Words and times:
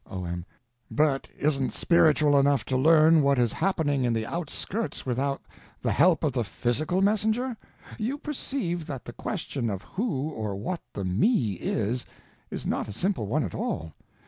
O.M. 0.09 0.45
But 0.89 1.27
isn't 1.37 1.75
spiritual 1.75 2.39
enough 2.39 2.65
to 2.65 2.75
learn 2.75 3.21
what 3.21 3.37
is 3.37 3.53
happening 3.53 4.03
in 4.03 4.13
the 4.13 4.25
outskirts 4.25 5.05
without 5.05 5.43
the 5.79 5.91
help 5.91 6.23
of 6.23 6.33
the 6.33 6.41
_physical 6.41 7.03
_messenger? 7.03 7.55
You 7.99 8.17
perceive 8.17 8.87
that 8.87 9.05
the 9.05 9.13
question 9.13 9.69
of 9.69 9.83
who 9.83 10.29
or 10.31 10.55
what 10.55 10.81
the 10.93 11.03
Me 11.03 11.53
is, 11.59 12.03
is 12.49 12.65
not 12.65 12.87
a 12.87 12.93
simple 12.93 13.27
one 13.27 13.43
at 13.43 13.53
all. 13.53 13.93